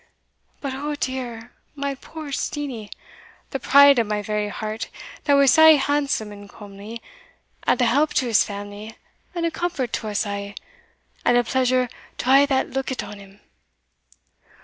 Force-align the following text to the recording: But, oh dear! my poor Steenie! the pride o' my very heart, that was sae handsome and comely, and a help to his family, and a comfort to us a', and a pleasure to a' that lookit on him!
But, 0.61 0.73
oh 0.73 0.95
dear! 0.95 1.51
my 1.75 1.93
poor 1.93 2.31
Steenie! 2.31 2.89
the 3.51 3.59
pride 3.59 3.99
o' 3.99 4.03
my 4.03 4.23
very 4.23 4.49
heart, 4.49 4.89
that 5.25 5.35
was 5.35 5.51
sae 5.51 5.75
handsome 5.75 6.31
and 6.31 6.49
comely, 6.49 7.03
and 7.67 7.79
a 7.79 7.85
help 7.85 8.11
to 8.15 8.25
his 8.25 8.43
family, 8.43 8.97
and 9.35 9.45
a 9.45 9.51
comfort 9.51 9.93
to 9.93 10.07
us 10.07 10.25
a', 10.25 10.55
and 11.23 11.37
a 11.37 11.43
pleasure 11.43 11.87
to 12.17 12.31
a' 12.31 12.47
that 12.47 12.71
lookit 12.71 13.03
on 13.03 13.19
him! 13.19 13.41